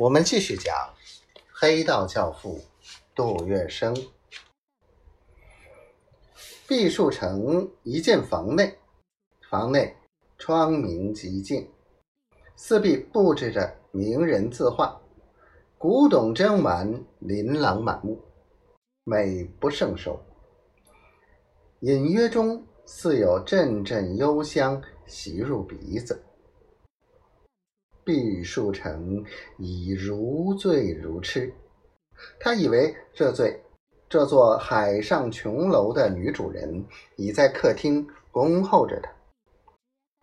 [0.00, 0.74] 我们继续讲
[1.52, 2.58] 黑道教父
[3.14, 3.94] 杜月笙。
[6.66, 8.78] 毕树成一进房内，
[9.50, 9.94] 房内
[10.38, 11.70] 窗明几净，
[12.56, 14.98] 四壁布置着名人字画，
[15.76, 18.18] 古董珍玩琳琅满目，
[19.04, 20.18] 美不胜收。
[21.80, 26.24] 隐约中似有阵阵幽香袭入鼻子。
[28.10, 29.24] 毕树成
[29.56, 31.54] 已如醉如痴，
[32.40, 33.62] 他以为这醉
[34.08, 39.12] 这座海上琼楼的女主人已在客厅恭候着他。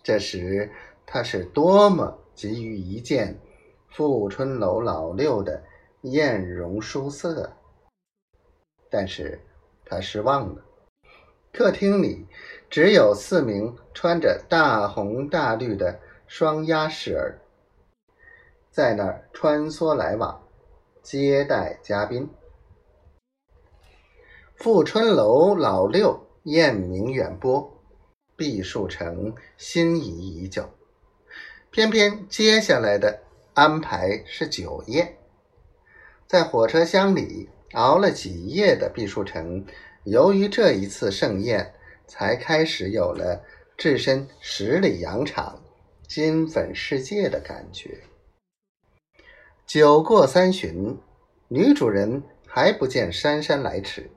[0.00, 0.70] 这时
[1.04, 3.36] 他是多么急于一见
[3.88, 5.60] 富春楼老六的
[6.02, 7.52] 艳容殊色，
[8.88, 9.40] 但是
[9.84, 10.64] 他失望了。
[11.52, 12.24] 客厅里
[12.70, 17.40] 只有四名穿着大红大绿的双鸭侍儿。
[18.72, 20.48] 在那儿穿梭来往，
[21.02, 22.26] 接待嘉宾。
[24.56, 27.70] 富春楼老六艳名远播，
[28.34, 30.70] 毕树成心仪已久。
[31.70, 33.20] 偏偏接下来的
[33.52, 35.18] 安排是酒宴，
[36.26, 39.66] 在火车厢里熬了几夜的毕树成，
[40.04, 41.74] 由于这一次盛宴，
[42.06, 43.44] 才开始有了
[43.76, 45.62] 置身十里洋场、
[46.08, 48.00] 金粉世界的感觉。
[49.66, 50.98] 酒过三巡，
[51.48, 54.10] 女主人还不见姗姗来迟。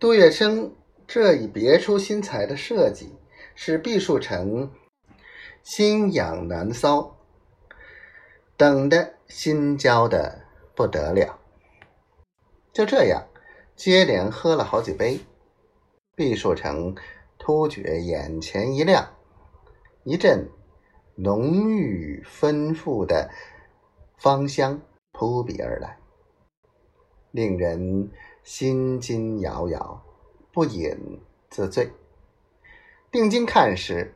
[0.00, 0.72] 杜月笙
[1.06, 3.14] 这一别出心裁的设计，
[3.54, 4.72] 使毕树成
[5.62, 7.12] 心痒难搔，
[8.56, 10.44] 等得心焦的
[10.74, 11.38] 不得了。
[12.72, 13.28] 就这样，
[13.76, 15.20] 接连喝了好几杯，
[16.16, 16.96] 毕树成
[17.38, 19.14] 突觉眼前一亮，
[20.02, 20.48] 一阵
[21.14, 23.30] 浓郁丰富的。
[24.16, 25.98] 芳香扑鼻而来，
[27.32, 28.08] 令人
[28.44, 30.00] 心惊摇摇，
[30.52, 31.20] 不饮
[31.50, 31.90] 自醉。
[33.10, 34.14] 定睛看时，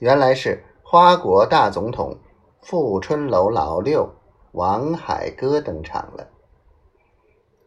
[0.00, 2.18] 原来是花国大总统
[2.60, 4.12] 富春楼老六
[4.50, 6.28] 王海歌登场了。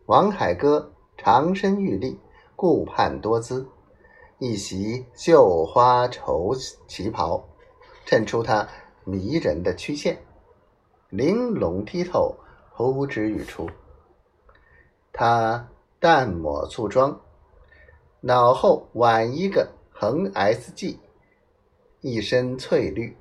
[0.07, 2.19] 王海歌长身玉立，
[2.57, 3.65] 顾盼多姿，
[4.39, 6.53] 一袭绣花绸
[6.85, 7.47] 旗袍，
[8.07, 8.65] 衬出他
[9.03, 10.17] 迷人的曲线。
[11.09, 12.33] 玲珑剔透，
[12.71, 13.69] 呼之欲出。
[15.11, 15.67] 他
[15.99, 17.19] 淡抹素妆，
[18.21, 20.97] 脑后挽一个横 S 髻，
[21.99, 23.13] 一身翠绿，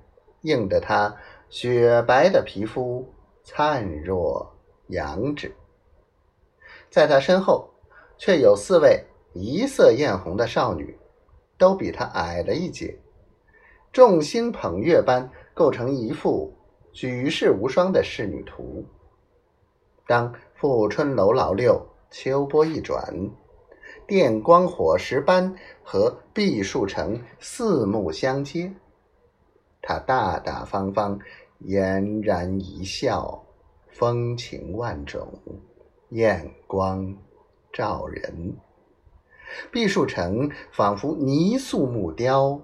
[0.42, 1.16] 映得他
[1.48, 4.54] 雪白的皮肤灿若
[4.86, 5.52] 羊脂。
[6.88, 7.68] 在他身后，
[8.18, 10.96] 却有四位一色艳红的少女，
[11.58, 12.96] 都比他矮了一截，
[13.96, 16.52] 众星捧月般构成一幅。
[16.92, 18.84] 举世无双的仕女图。
[20.06, 21.80] 当富春楼老六
[22.10, 23.02] 秋波一转，
[24.06, 25.50] 电光火石般
[25.82, 28.70] 和毕树成四目相接，
[29.80, 31.18] 他大大方方，
[31.60, 33.42] 嫣然一笑，
[33.88, 35.26] 风情万种，
[36.10, 37.16] 艳光
[37.72, 38.54] 照人。
[39.72, 42.60] 毕树成仿佛泥塑木雕，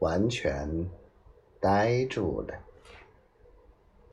[0.00, 0.86] 完全
[1.60, 2.69] 呆住了。